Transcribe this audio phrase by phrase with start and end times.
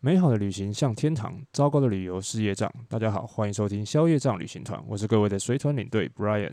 [0.00, 2.72] 美好的旅行像天堂，糟糕的旅游是业障。
[2.88, 6.52] 大家好，欢迎收听消业障旅行团，我是各位的随团领队 Brian。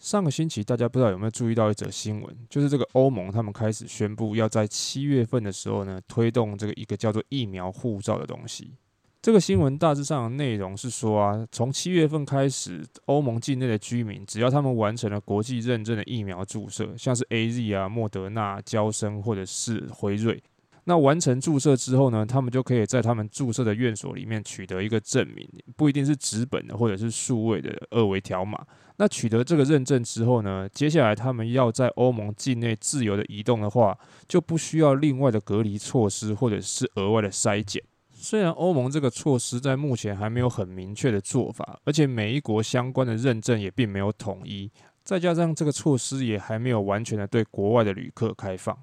[0.00, 8.72] 上个星期大家不知道有没有注意到一则新闻，就是这个欧盟他们开始宣布要在七月份的时候呢，推动这个一个叫做疫苗护照的东西。
[9.20, 20.42] 这个新闻大致上的内容是说啊，从七月份开始，欧盟境内的居民只要他们完成了国际认证的疫苗注射，像是 AZ 啊、莫德纳、娇生或者是辉瑞。
[20.84, 28.66] 那完成注射之后呢，他们就可以在他们注射的院所里面取得一个证明，不一定是纸本的或者是数位的二维条码。
[28.96, 37.82] 那取得这个认证之后呢，接下来他们要在欧盟境内自由的移动的话，就不需要另外的隔离措施或者是额外的筛检。
[38.12, 44.70] 虽然欧盟这个措施在目前还没有很明确的做法，而且每一国相关的认证也并没有统一，
[45.02, 48.76] 再加上这个措施也还没有完全的对国外的旅客开放。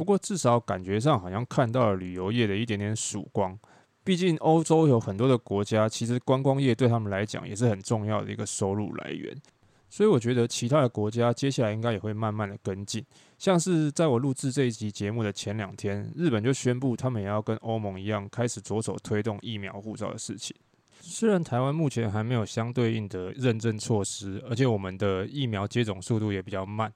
[0.00, 3.58] 不过，至少感觉上好像看到了旅游业的一点点曙光。
[4.02, 9.36] 毕竟，欧洲有很多的国家，其实观光业对他们来讲也是很重要的一个收入来源。
[9.90, 13.04] 所以，我觉得其他的国家接下来应该也会慢慢的跟进。
[13.36, 20.56] 像是在我录制这一集节目的前两天，日本就宣布他们也要跟欧盟一样，开始着手推动疫苗护照的事情。
[21.02, 26.90] 虽然台湾目前还没有相对应的认证措施，而且我们的疫苗接种速度也比较慢。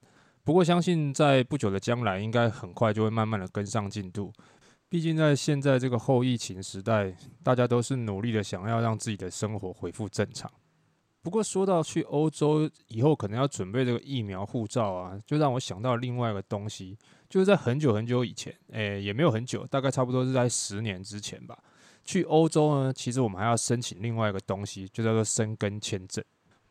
[0.44, 4.30] 不过，相信在不久的将来，应该很快就会慢慢的跟上进度。
[4.90, 10.48] 毕竟，在现在这个后疫情时代，大家都是努力的想要让自己的生活恢复正常。
[11.22, 16.98] 不过，说到去欧洲以后可能要准备这个疫苗护照啊，就让我想到另外一个东西，
[17.30, 21.58] 就是在很久很久以前，诶，也没有很久，大概差不多是在十年之前吧。
[22.04, 26.22] 去欧洲呢，其实我们还要申请另外一个东西，就叫做申根签证。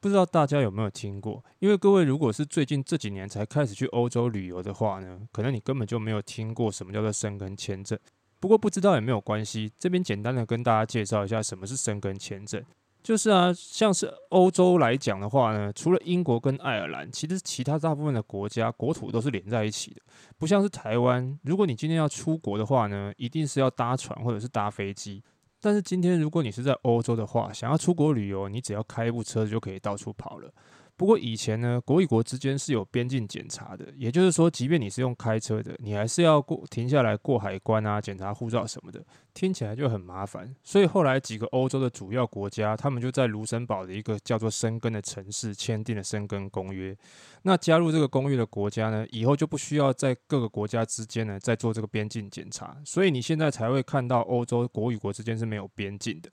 [0.03, 1.41] 不知道大家有没有听过？
[1.59, 7.97] 因为各位如果是最近这几年才开始去欧洲旅游的话呢，可能你根本就没有听过什么叫做申根签证。
[8.41, 12.61] 不过不知道也没有关系，这边简单的跟大家介绍一下什么是申根签证。
[13.01, 20.01] 就是啊，像是欧洲来讲的话呢，除了英国跟爱尔兰，其实其他大部分的国家国土都是连在一起的，
[20.37, 21.39] 不像是台湾。
[21.43, 25.23] 如果你今天要出国的话呢，一定是要搭船或者是搭飞机。
[25.63, 30.53] 但是今天，如果你是在欧洲的话，想要出国旅游，你只要开一部车就可以到处跑了。
[30.95, 39.03] 不过以前呢，国与国之间是有边境检查的，也就是说，即便你是用开车的，你还是要过停下来过海关啊，检查护照什么的，
[39.33, 40.55] 听起来就很麻烦。
[40.63, 46.95] 所以后来几个欧洲的主要国家，他们就在卢森堡的一个叫做申根的城市签订了申根公约。
[47.41, 56.31] 那加入这个公约的国家呢，以后就不需要在各个国家之间呢再做这个边境检查，所以你现在才会看到欧洲国与国之间是没有边境的。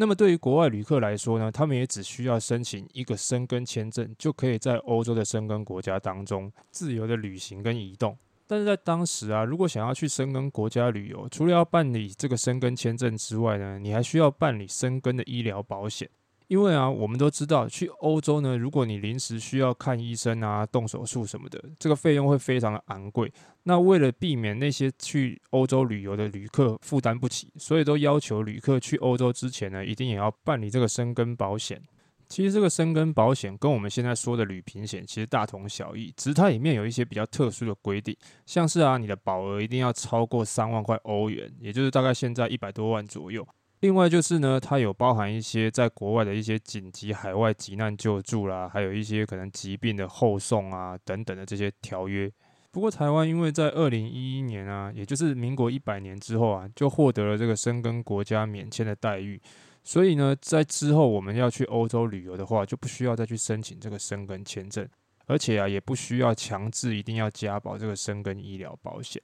[0.00, 8.16] 那么对于国外旅客来说呢，他们也只需要申请一个申根签证，就可以在欧洲的申根国家当中自由的旅行跟移动。
[8.46, 16.08] 但是在当时啊，如果想要去申根国家旅游，除了要办理这个申根签证之外呢，你还需要办理申根的医疗保险。
[16.48, 23.30] 因为啊，我们都知道去欧洲呢，如果你临时需要看医生啊、动手术什么的，这个费用会非常的昂贵。
[23.64, 31.80] 那为了避免那些去欧洲旅游的旅客负担不起，所以都要求旅客去欧洲之前呢，一定也要办理这个申根保险。
[32.30, 38.16] 其实这个申根保险跟我们现在说的旅平险其实大同小异，只是它里面有一些比较特殊的规定，
[38.46, 43.46] 像是啊，你的保额一定要超过三万块欧元，也就是大概现在一百多万左右。
[43.80, 52.30] 另外就是呢，它有包含一些在国外的一些紧急海外急难救助啦，还有一些可能疾病的后送啊等等的这些条约。
[52.70, 59.40] 不过台湾因为在二零一一年啊，也就是民国一百年之后啊，就获得了这个申根国家免签的待遇，
[59.84, 64.86] 所以呢，在之后我们要去欧洲旅游的话，就不需要再去申请这个申根签证，
[65.26, 69.22] 而且啊，也不需要强制一定要加保这个申根医疗保险。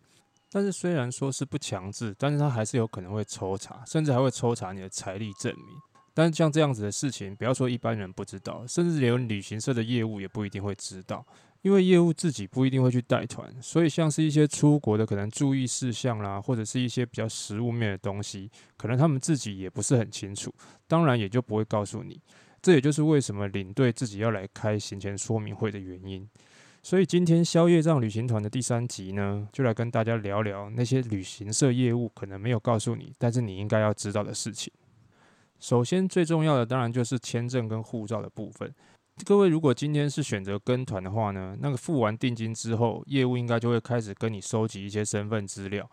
[0.55, 5.67] 但是虽然说是不强制，但是他还是有可能会抽查，甚至还会抽查你的财力证明。
[6.15, 11.27] 但是像这样子的事情，不要说一般人不知道，甚至连旅行社的业务也不一定会知道，
[11.63, 20.55] 因为业务自己不一定会去带团，所以像是一些出国的可能注意事项啦，或者是一些比较实物面的东西，可能他们自己也不是很清楚，
[20.87, 22.21] 当然也就不会告诉你。
[22.63, 26.25] 这也就是为什么领队自己要来开行前说明会的原因。
[26.85, 34.71] 所以今天消业障旅行团的第三集呢，就来跟大家聊聊那些旅行社业务可能没有告诉你，但是你应该要知道的事情。
[35.59, 38.71] 首先最重要的当然就是签证跟护照的部分。
[39.25, 45.91] 各位如果今天是选择跟团的话呢，那个付完定金之后，业务应该就会开始跟你收集一些身份资料。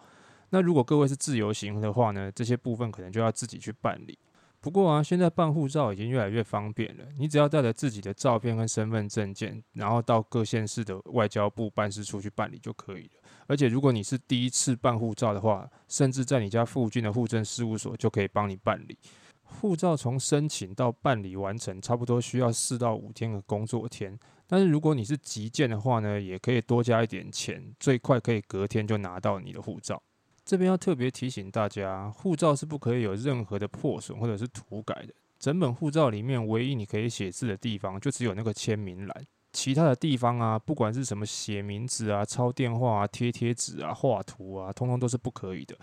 [0.50, 4.20] 那如果各位是自由行的话呢，这些部分可能就要自己去办理。
[4.62, 7.04] 不过啊，现在办护照已经越来越方便了。
[7.18, 13.24] 你只要带着自己的照片跟身份证件，然后到各县市的外交部办事处去办理就可以了。
[13.48, 18.96] 而且如果你是第一次办护照的话，甚至在你家附近的户政事务所就可以帮你办理。
[19.44, 24.18] 护照从申请到办理完成，差不多需要四到五天的工作天。
[24.46, 30.02] 但是如果你是急件的话呢，也可以多加一点钱，最快可以隔天就拿到你的护照。
[30.52, 35.14] 这边要特别提醒大家，护照是不可以有任何的破损或者是涂改的。
[35.40, 45.74] 整本护照里面唯一你可以写字的地方，就只有那个签名栏，其他的地方啊，不管是什么写名字啊、抄电话啊、贴贴纸啊、画图啊，通通都是不可以的。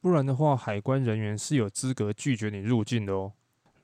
[0.00, 3.32] 不然的话，海关人员是有资格拒绝你入境的哦。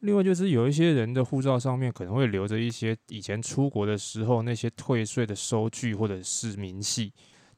[0.01, 7.13] 另外就是有一些人的护照上面可能会留着一些以前出国的时候那些退税的收据或者是明细。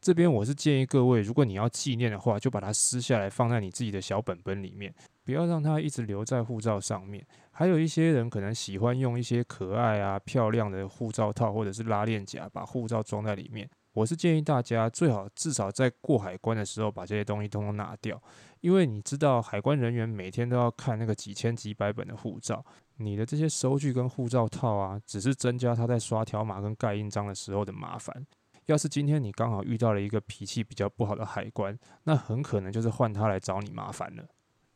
[0.04, 7.26] 这边我是建议各位，如果你要纪念的话，就把它撕下来放在你自己的小本本里面，不要让它一直留在护照上面。
[7.50, 13.66] 还有一些人可能喜欢用一些可爱啊、漂亮的护照套或者是拉链夹，把护照装在里面。
[13.94, 18.22] 我是建议大家最好至少在过海关的时候把这些东西通通拿掉，
[18.60, 22.62] 因为你知道海关人员每天都要看那个几千几百本的护照，
[22.98, 28.26] 你的这些收据跟护照套啊，只是增加他在刷条码跟盖印章的时候的麻烦。
[28.66, 34.24] 要是今天你刚好遇到了一个脾气比较不好的海关，那很可能就是换他来找你麻烦了。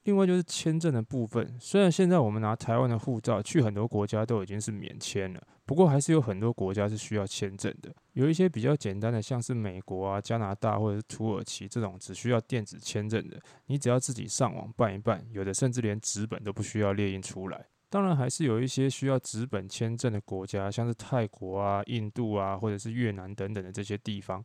[0.04, 7.94] 另外就是签证的部分，虽然现在我们拿台湾的护照去很多国家都已经是免签了，不过还是有很多国家是需要签证的。
[8.12, 17.66] 有一些比较简单的，像是美国啊、加拿大或者是土耳其这种只需要电子签证的，你只要自己上网办一办，有的甚至连纸本都不需要列印出来。
[17.90, 24.44] 当然还是有一些需要纸本签证的国家，像是泰国啊、印度啊，或者是越南等等的这些地方。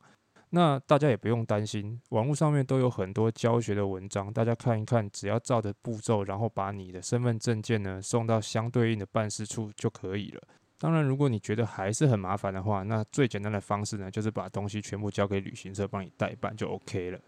[0.52, 10.42] 那大家也不用担心，网络上面都有很多教学的文章，大家看一看，只要照着步骤，然后把你的身份证件呢送到相对应的办事处就可以了。
[10.78, 17.20] 当然，如果你觉得还是很麻烦的话，那最简单的方式呢，就是把东西全部交给旅行社帮你代办就 OK 了。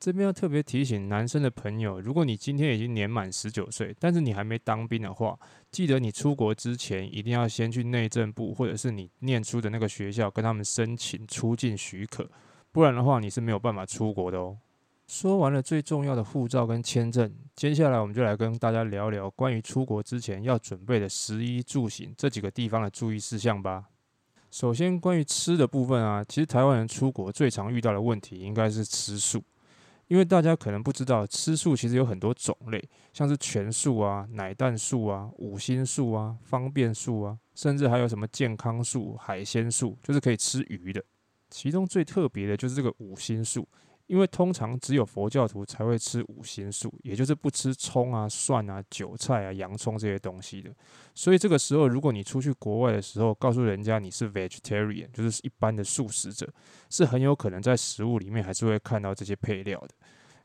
[0.00, 5.36] 这边要特别提醒男生的朋友，如果你今天已经年满十九岁，但是你还没当兵的话，
[5.72, 12.30] 记得你出国之前一定要先去内政部或者是你念书的那个学校跟他们申请出境许可。
[12.70, 14.56] 不然的话，你是没有办法出国的哦。
[15.08, 23.86] 说完了最重要的护照跟签证，接下来我们就来跟大家聊聊关于出国之前要准备的食衣住行这几个地方的注意事项吧。
[24.50, 29.42] 首先，关于吃的部分啊，其实台湾人出国最常遇到的问题应该是吃素，
[30.08, 32.82] 因为大家可能不知道，吃素其实有很多种类，
[33.12, 41.04] 像是全素啊、奶蛋素啊、五星素啊、方便素啊，甚至还有什么健康素、海鲜素，就是可以吃鱼的。
[41.50, 43.68] 其中最特别的就是这个五星素，
[44.08, 50.74] 因为通常只有佛教徒才会吃五辛素，也就是不吃葱啊、蒜啊、韭菜啊、洋葱这些东西的。
[51.14, 56.48] 所以这个时候，如果你出去国外的时候，告诉人家你是 vegetarian，就是一般的素食者，
[56.90, 59.90] 是很有可能在食物里面还是会看到这些配料的。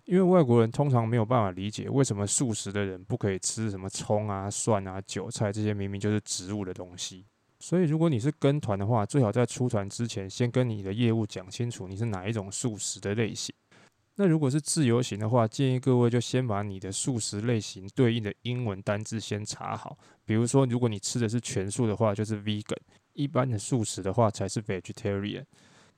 [0.03, 7.25] 因为外国人通常没有办法理解为什么素食的人不可以吃什么葱啊、蒜啊、韭菜这些明明就是植物的东西。
[7.65, 13.55] 所以，如果你是跟团的话，最好在出团之前先跟你的业务讲清楚你是哪一种素食的类型。
[14.15, 19.97] 那如果是自由行的话，建议各位就先把你的素食类型对应的英文单字先查好。
[20.25, 22.75] 比如说，如果你吃的是全素的话，就是 vegan；
[23.13, 25.45] 一般的素食的话才是 vegetarian。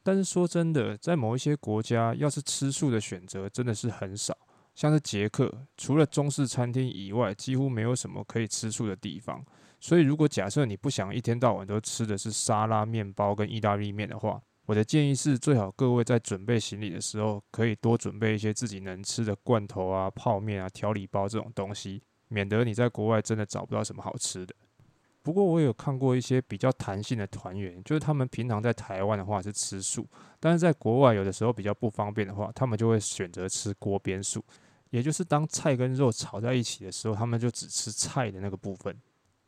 [0.03, 4.37] 但是说真的，在某一些国家，要是吃素的选择真的是很少。
[4.75, 9.43] 像是捷克，除了中式餐厅以外，几乎没有什么可以吃素的地方。
[9.79, 24.55] 所以，如果假设你不想一天到晚都吃的是沙拉、面包跟意大利面的话，我的建议是，最好各位在准备行李的时候，可以多准备一些自己能吃的罐头啊、泡面啊、调理包这种东西，免得你在国外真的找不到什么好吃的。
[25.21, 30.07] 不过，我有看过一些比较弹性的团员，就是他们平常在台湾的话是吃素，
[30.39, 34.43] 但是在国外有的时候比较不方便的话，他们就会选择吃锅边素，
[34.89, 38.95] 也就是当菜跟肉炒在一起的时候，他们就只吃菜的那个部分。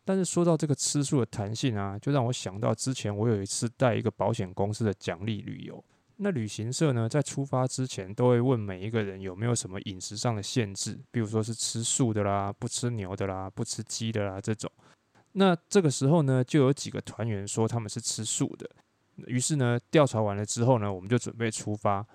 [0.08, 5.84] 但是说到这个吃素的弹性啊，就让我想到之前我有一次带一个保险公司的奖励旅游。
[6.16, 14.72] 那旅行社呢，在出发之前都会问每一个人有没有什么饮食上的限制，比如说是吃素的啦、不吃牛的啦、不吃鸡的啦这种。
[15.34, 18.70] 那这个时候呢，就有几个团员说他们是吃素的。
[19.26, 22.08] 于是呢，调查完了之后呢，我们就准备出发。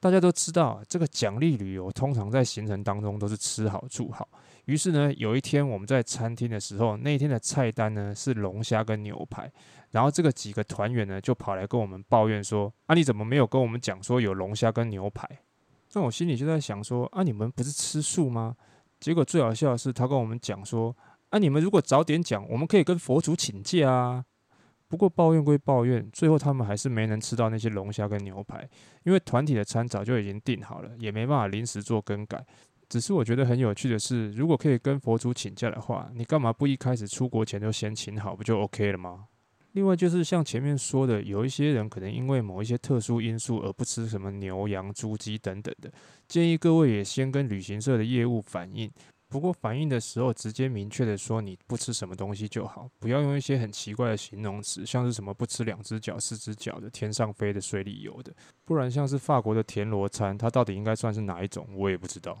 [0.00, 4.26] 大家都知道，这个奖励旅游通常在行程当中都是吃好住好。
[4.64, 9.50] 于是呢，有一天我们在餐厅的时候，那一天的菜单呢是龙虾跟牛排，
[9.90, 15.28] 然后这个几个团员呢就跑来跟我们抱怨说：“啊，你怎么没有跟我们讲说有龙虾跟牛排？”
[15.92, 18.56] 那我心里就在想说：“啊，你们不是吃素吗？”
[19.00, 20.96] 结果最好笑的是，他跟我们讲说
[21.28, 24.24] ：“啊，你们如果早点讲，我们可以跟佛祖请假啊。”
[24.90, 28.68] 不过抱怨归抱怨，最后他们还是没能吃到那些龙虾跟牛排，
[29.04, 32.44] 因为团体的餐早就已经订好了，也没办法临时做更改。
[32.88, 39.26] 只是我觉得很有趣的是，如果可以跟佛祖请假的话，你干嘛不一开始出国前就先请好，不就 OK 了吗？
[39.74, 45.88] 另外就是像前面说的，有一些人可能因为某一些特殊因素而不吃什么牛羊猪鸡等等的，
[46.26, 48.90] 建议各位也先跟旅行社的业务反映。
[49.30, 58.34] 不过反映的时候，直接明确的说你不吃什么东西就好，不要用一些很奇怪的形容词，像是什么不吃两只脚、四只脚的、天上飞的、水里游的，
[58.64, 62.36] 不然像是法国的田螺餐，它到底应该算是哪一种，我也不知道。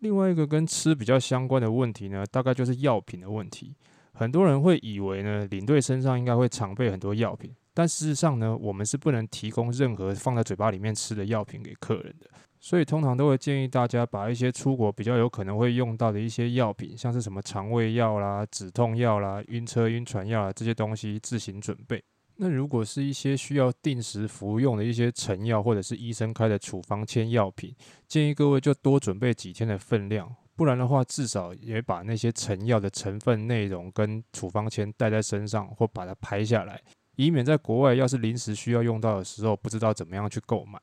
[0.00, 3.76] 另外一个跟吃比较相关的问题呢，大概就是药品的问题。
[4.12, 12.28] 很多人会以为呢，领队身上应该会常备很多药品，但事实上呢，我们是不能提供任何放在嘴巴里面吃的药品给客人的。
[12.58, 22.02] 所以通常都会建议大家把一些出国比较有可能会用到的一些药品，像是什么肠胃药啦、止痛药啦、晕车晕船药啦这些东西自行准备。
[22.38, 27.74] 那如果是一些需要定时服用的一些成药或者是医生开的处方签药品，
[28.06, 36.78] 建议各位就多准备几天的分量，不然的话至少也把那些成药的成分内容跟处方签带在身上或把它拍下来，
[37.16, 40.78] 以免在国外要是临时需要用到的时候不知道怎么样去购买。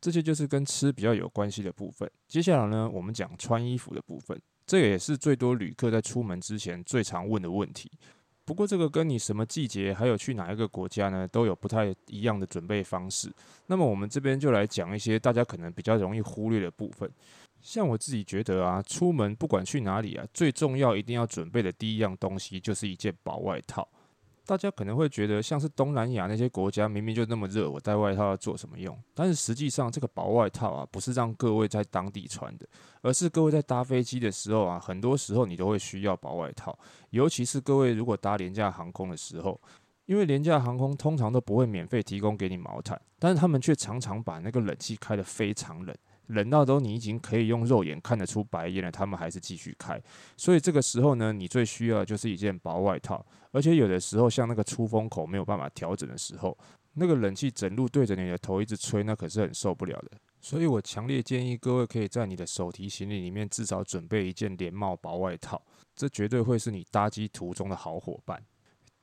[0.00, 2.10] 这些就是跟吃比较有关系的部分。
[2.26, 7.90] 接下来呢，我们讲穿衣服的部分，这也是最多旅客在出门之前最常问的问题。
[8.44, 13.32] 不过这个跟你什么季节，还有去哪一个国家呢，都有不太一样的准备方式。
[13.66, 17.08] 那么我们这边就来讲一些大家可能比较容易忽略的部分。
[17.60, 23.86] 像我自己觉得啊，出门不管去哪里啊，最重要一定要准备的第一样东西就是一件薄外套。
[24.50, 28.98] 大家可能会觉得，像是东南亚那些国家，明明就那么热，我带外套要做什么用？
[29.14, 32.66] 但是实际上，这个薄外套啊，不是让各位在当地穿的，
[33.00, 36.76] 而是各位在搭飞机的时候啊，很多时候你都会需要薄外套。
[37.10, 39.60] 尤其是各位如果搭廉价航空的时候，
[40.06, 45.94] 因为廉价航空通常都不会免费提供给你毛毯，但是他们却常常把那个冷气开得非常冷。
[46.30, 50.00] 冷到都你已经可以用肉眼看得出白烟了，他们还是继续开。
[50.36, 53.24] 所以这个时候呢，你最需要的就是一件薄外套。
[53.52, 56.56] 而且有的时候，像那个出风口没有办法调整的时候，
[56.94, 60.12] 那个冷气整路对着你的头一直吹，那可是很受不了的。
[60.40, 65.60] 所以我强烈建议各位可以在你的手提行李里面至少准备一件连帽薄外套，
[65.94, 68.42] 这绝对会是你搭机途中的好伙伴。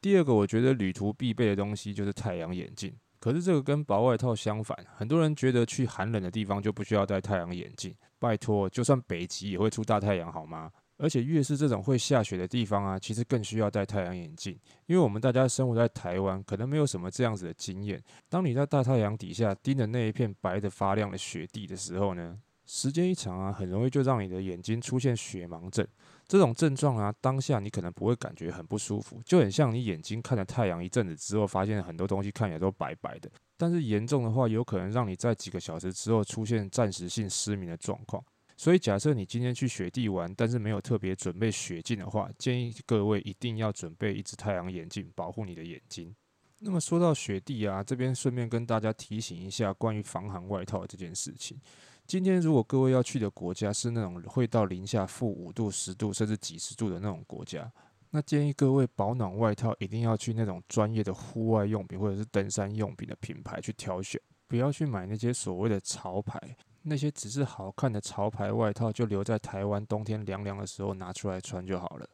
[0.02, 2.94] 第二个，我觉得旅途必备的东西就是太阳眼镜。
[3.20, 7.96] 可是这个跟薄外套相反，很多人觉得去寒冷的地方就不需要戴太阳眼镜。
[8.20, 10.72] 拜托，就算北极也会出大太阳，好吗？
[11.00, 18.04] 而且越是这种会下雪的地方啊，其实更需要戴太阳眼镜，因为我们大家生活在台湾，可能没有什么这样子的经验。
[18.28, 25.88] 当你在大太阳底下盯着那一片白得发亮的雪地的时候呢，时间一长啊，很容易就让你的眼睛出现雪盲症。
[26.28, 33.30] 这种症状啊，当下你可能不会感觉很不舒服，就很像你眼睛看着太阳一阵子之后，发现很多东西看起来都白白的。
[33.56, 38.24] 但是严重的话，有可能让你在几个小时之后出现暂时性失明的状况。
[38.58, 46.16] 所以，假设你今天去雪地玩，但是没有特别准备雪镜的话，建议各位一定要准备一只太阳眼镜，保护你的眼睛。
[46.60, 51.60] 那么说到雪地啊，这边顺便跟大家提醒一下关于防寒外套这件事情。
[52.08, 57.70] 今天如果各位要去的国家是那种会到零下负五度、十度甚至几十度的那种国家，
[58.12, 66.40] 那建议各位保暖外套一定要去那种专业的户外用品或者是登山用品的品牌去挑选，不要去买那些所谓的潮牌，
[66.84, 72.08] 那些只是好看的潮牌外套就留在台湾冬天凉凉的时候拿出来穿就好了。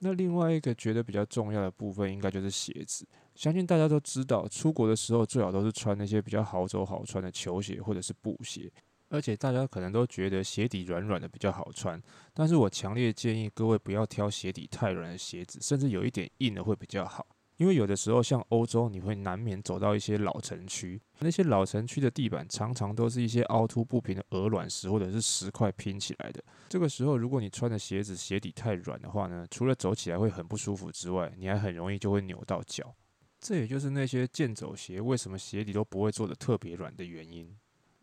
[0.00, 3.08] 那另外一个觉得比较重要的部分，应该就是鞋子。
[3.34, 8.70] 相信大家都知道，出国的时候最好都是穿那些比较好走好穿的球鞋或者是布鞋。
[9.08, 12.00] 而且大家可能都觉得鞋底软软的比较好穿，
[12.34, 17.26] 但是我强烈建议各位不要挑鞋底太软的鞋子，甚至有一点硬的会比较好。
[17.56, 26.40] 因为有的时候像欧洲，你会难免走到一些老城区，那些老城区的地板常常都是一些凹凸不平的鹅卵石或者是石块拼起来的。
[26.68, 32.94] 这个时候，如果你穿的鞋子鞋底太软的话呢，除了走起来会很不舒服之外，你还很容易就会扭到脚。
[33.40, 37.52] 这也就是那些健走鞋为什么鞋底都不会做得特别软的原因。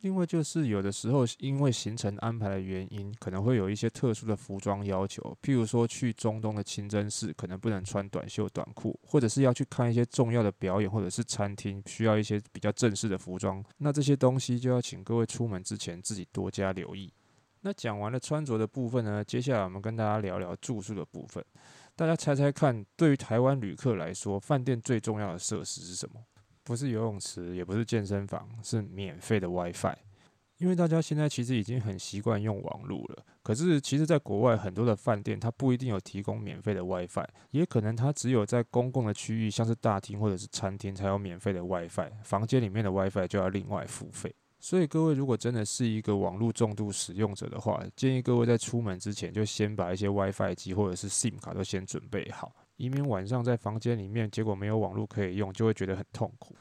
[0.05, 17.11] 另外就是有的时候，因为行程安排的原因，可能会有一些特殊的服装要求，譬如说去中东的清真寺，可能不能穿短袖短裤，或者是要去看一些重要的表演，或者是餐厅需要一些比较正式的服装，那这些东西就要请各位出门之前自己多加留意。
[17.61, 21.43] 那讲完了穿着的部分呢，接下来我们跟大家聊聊住宿的部分。
[21.95, 26.23] 大家猜猜看，对于台湾旅客来说，饭店最重要的设施是什么？
[26.65, 29.95] 不是游泳池，也不是健身房，是免费的 WiFi。
[30.57, 33.25] 因为大家现在其实已经很习惯用网络了。
[33.43, 44.33] 可是，其实，在国外很多的饭店，它不一定有提供免费的 WiFi，也可能它只有在公共的区域，像是大厅或者是餐厅，才有免费的 WiFi，房间里面的 WiFi 就要另外付费。
[44.61, 56.55] 所以，各位如果真的是一个网络重度使用者的话，建议各位在出门之前就先把一些 WiFi 机或者是 SIM 卡都先准备好，以免晚上在房间里面结果没有网络可以用，就会觉得很痛苦。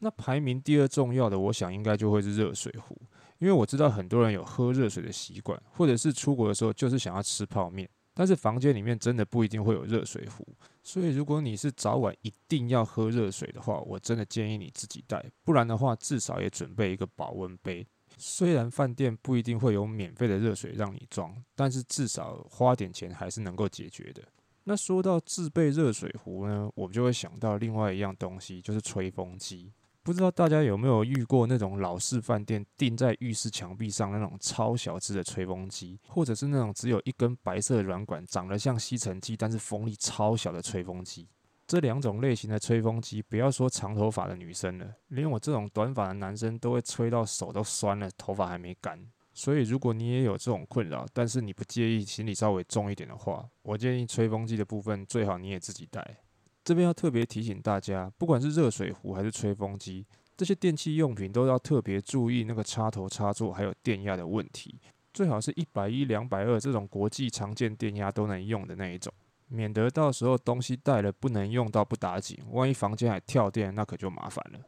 [0.00, 2.96] 那排名第二重要的，我想应该就会是热水壶，
[3.38, 10.46] 因为我知道很多人有喝热水的习惯，或者是出国的时候就是想要吃泡面，但是房间里面真的不一定会有热水壶，
[10.82, 17.86] 所以如果你是早晚一定要喝热水的话，我真的建议你自己带，不然的话至少也准备一个保温杯。
[18.16, 24.22] 虽然饭店不一定会有免费的热水让你装，但是至少花点钱还是能够解决的。
[24.70, 29.72] 那说到自备热水壶呢，我们就会想到另外一样东西，就是吹风机。
[30.04, 41.26] 不知道大家有没有遇过那种老式饭店钉在浴室墙壁上那种超小只的吹风机，或者是那种只有一根白色软管，长得像吸尘器，但是风力超小的吹风机。
[41.66, 49.04] 这两种类型的吹风机，不要说长头发的女生了，连我这种短发的男生都会吹到手都酸了，头发还没干。
[49.40, 56.18] 所以如果你也有这种困扰，但是你不介意行李稍微重一点的话，我建议吹风机的部分最好你也自己带。
[56.62, 60.04] 这边要特别提醒大家，不管是热水壶还是吹风机，
[60.36, 64.78] 这些电器用品都要特别注意那个插头插座还有电压的问题，
[65.14, 69.10] 最好是一百一、两百二这种国际常见电压都能用的那一种，
[69.48, 74.60] 免得到时候东西带了不能用到不打紧，万一房间还跳电，那可就麻烦了。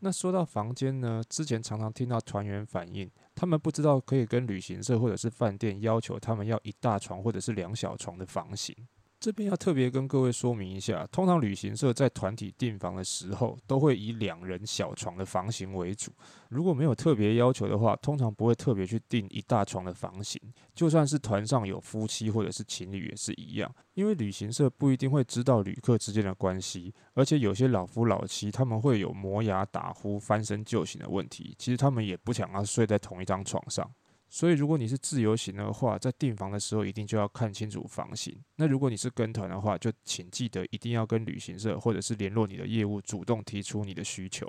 [0.00, 8.74] 那说到房间呢，之前常常听到团员反映，他们不知道可以跟旅行社或者是饭店要求他们要一大床或者是两小床的房型。
[9.22, 16.10] 这边要特别跟各位说明一下，通常旅行社在团体订房的时候，都会以两人小床的房型为主。
[16.48, 20.42] 如果没有特别要求的话，通常不会特别去订一大床的房型。
[20.74, 33.88] 就算是团上有夫妻或者是情侣也是一样，因为旅行社不一定会知道旅客之间的关系，而且有些老夫老妻他们会有磨牙、打呼、翻身就寝的问题，其实他们也不想要睡在同一张床上。
[34.34, 38.34] 所以，如果你是自由行的话，在订房的时候一定就要看清楚房型。
[38.56, 44.48] 那如果你是跟团的话，就请记得一定要跟旅行社或者是联络你的业务，主动提出你的需求。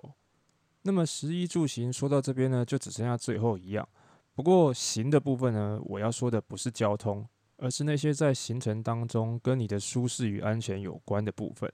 [0.83, 3.85] 那么，食衣住行说到这边呢，就只剩下最后一样。
[4.33, 11.69] 不过，行的部分呢，我要说的不是交通，而是那些在行程当中跟你的舒适与安全有关的部分。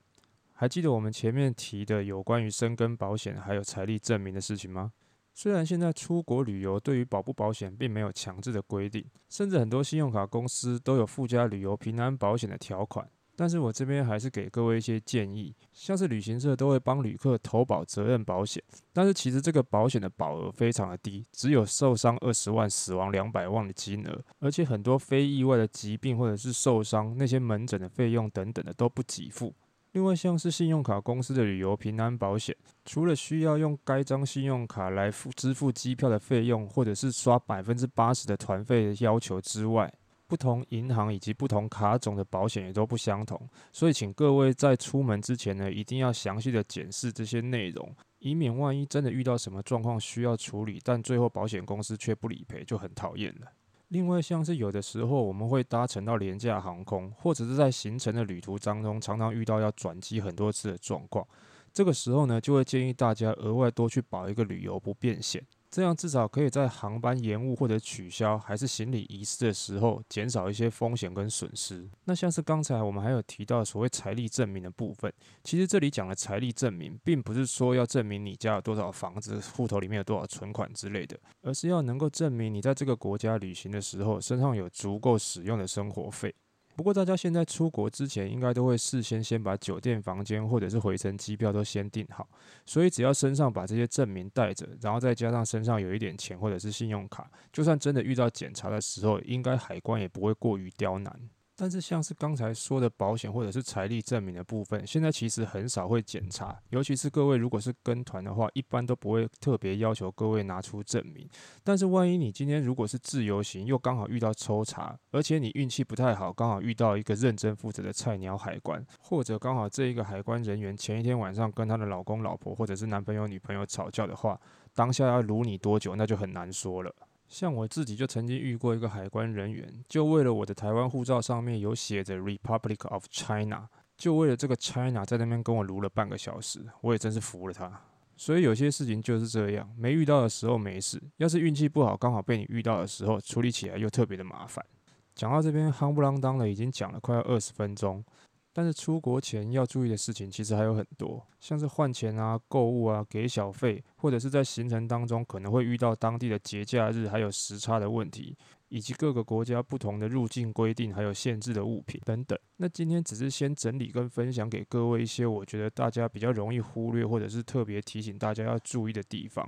[0.53, 4.93] 还记得我们前面提的有关于生根保险还有财力证明的事情吗？
[5.33, 18.61] 虽然现在出国旅游对于保不保险并没有强制的规定，甚至很多信用卡公司都有附加旅游平安保险的条款，但是我这边还是给各位一些建议，像是旅行社都会帮旅客投保责任保险，
[18.91, 29.55] 但是其实这个保险的保额非常的低，只有受伤二十万、死亡两百万的金额，而且很多非意外的疾病或者是受伤那些门诊的费用等等的都不给付。
[29.93, 39.91] 另外，像是信用卡公司的旅游平安保险，除了需要用该张信用卡来付支付机票的费用，或者是刷百分之八十的团费的要求之外，
[40.27, 43.41] 不同银行以及不同卡种的保险也都不相同。
[43.73, 53.47] 所以，请各位在出门之前呢，一定要详细的检视这些内容，以免万一真的遇到什么状况需要处理，但最后保险公司却不理赔，就很讨厌了。
[53.89, 61.27] 另外，像是有的时候我们会搭乘到廉价航空，或者是在行程的旅途当中，常常遇到要转机很多次的状况。
[61.73, 65.43] 这个时候呢，就会建议大家额外多去保一个旅游不便险。
[65.71, 71.87] 这样至少可以在航班延误或者取消，还是行李遗失的时候，减少一些风险跟损失。
[72.05, 86.33] 那像是刚才我们还有提到所谓财力证明的部分，其实这里讲的财力证明，并不是说要证明你家有多少房子、户头里面有多少存款之类的，而是要能够证明你在这个国家旅行的时候，身上有足够使用的生活费。
[86.79, 92.25] 不过，大家现在出国之前，应该都会事先先把酒店房间或者是回程机票都先订好，
[92.65, 101.19] 所以只要身上把这些证明带着，然后再加上身上有一点钱或者是信用卡，就算真的遇到检查的时候，应该海关也不会过于刁难。
[101.61, 111.27] 但是像是刚才说的保险或者是财力证明的部分，现在其实很少会检查，尤其是各位如果是跟团的话，一般都不会特别要求各位拿出证明。
[111.61, 124.39] 但是万一你今天如果是自由行，又刚好遇到抽查，而且你运气不太好，刚好遇到一个认真负责的菜鸟海关，或者刚好这一个海关人员前一天晚上跟他的老公老婆或者是男朋友女朋友吵架的话，
[124.73, 126.95] 当下要撸你多久，那就很难说了。
[127.29, 137.71] 像我自己就曾经遇过一个海关人员，就为了我的台湾护照上面有写着 Republic of China，就为了这个 China 在那边跟我撸了半个小时，我也真是服了他。
[138.17, 144.65] 所以有些事情就是这样，没遇到的时候没事，要是运气不好，刚好被你遇到的时候，处理起来又特别的麻烦。
[145.13, 148.03] 讲到这边，夯不啷当的已经讲了快要二十分钟。
[148.51, 158.35] 但是出国前要注意的事情其实还有很多，像是换钱啊、购物啊、给小费，或者是在行程当中可能会遇到当地的节假日，还有时差的问题，
[158.67, 162.37] 以及各个国家不同的入境规定，还有限制的物品等等。
[162.57, 169.47] 那今天只是先整理跟分享给各位一些我觉得大家比较容易忽略，或者是特别提醒大家要注意的地方。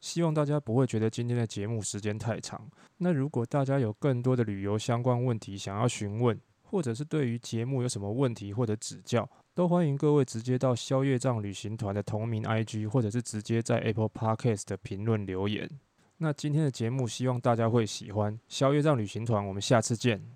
[0.00, 2.70] 希望大家不会觉得今天的节目时间太长。
[2.98, 6.38] 那如果大家有更多的旅游相关问题想要询问，
[6.70, 15.70] 或者是对于节目有什么问题或者指教，都欢迎各位直接到宵夜帐旅行团的同名 IG，或者是直接在 Apple Podcast 的评论留言。
[16.18, 20.35] 那今天的节目希望大家会喜欢宵夜帐旅行团，我们下次见。